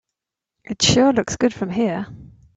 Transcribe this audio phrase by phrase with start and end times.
[0.63, 2.07] It sure looks good from here.